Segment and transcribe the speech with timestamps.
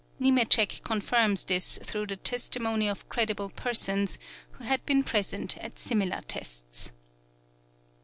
[0.19, 4.17] Niemetschek confirms this through the testimony of "credible persons,"
[4.53, 6.91] who had been present at similar tests.